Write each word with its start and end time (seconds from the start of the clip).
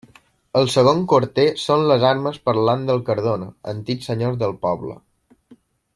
El 0.59 0.69
segon 0.75 1.03
quarter 1.11 1.45
són 1.65 1.85
les 1.91 2.05
armes 2.13 2.41
parlants 2.49 2.89
dels 2.91 3.05
Cardona, 3.11 3.53
antics 3.75 4.11
senyors 4.13 4.41
del 4.45 4.57
poble. 4.65 5.01